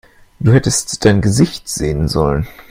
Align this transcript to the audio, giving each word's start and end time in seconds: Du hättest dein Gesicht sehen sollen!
Du 0.39 0.51
hättest 0.51 1.05
dein 1.05 1.21
Gesicht 1.21 1.69
sehen 1.69 2.07
sollen! 2.07 2.47